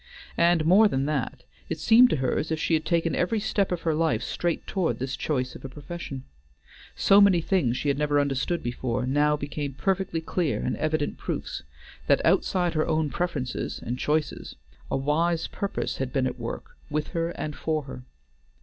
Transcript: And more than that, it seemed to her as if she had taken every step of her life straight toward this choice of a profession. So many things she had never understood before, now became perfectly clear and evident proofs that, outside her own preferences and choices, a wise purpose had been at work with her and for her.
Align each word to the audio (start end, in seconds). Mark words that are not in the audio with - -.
And 0.39 0.65
more 0.65 0.87
than 0.87 1.05
that, 1.05 1.43
it 1.69 1.77
seemed 1.77 2.09
to 2.09 2.15
her 2.15 2.35
as 2.39 2.49
if 2.51 2.59
she 2.59 2.73
had 2.73 2.85
taken 2.85 3.13
every 3.13 3.39
step 3.39 3.71
of 3.71 3.81
her 3.81 3.93
life 3.93 4.23
straight 4.23 4.65
toward 4.65 4.97
this 4.97 5.15
choice 5.15 5.53
of 5.53 5.63
a 5.63 5.69
profession. 5.69 6.23
So 6.95 7.21
many 7.21 7.39
things 7.39 7.77
she 7.77 7.87
had 7.87 7.99
never 7.99 8.19
understood 8.19 8.63
before, 8.63 9.05
now 9.05 9.37
became 9.37 9.73
perfectly 9.75 10.19
clear 10.19 10.59
and 10.59 10.75
evident 10.77 11.19
proofs 11.19 11.61
that, 12.07 12.25
outside 12.25 12.73
her 12.73 12.87
own 12.87 13.11
preferences 13.11 13.79
and 13.79 13.99
choices, 13.99 14.55
a 14.89 14.97
wise 14.97 15.45
purpose 15.45 15.97
had 15.97 16.11
been 16.11 16.25
at 16.25 16.39
work 16.39 16.75
with 16.89 17.09
her 17.09 17.29
and 17.29 17.55
for 17.55 17.83
her. 17.83 18.01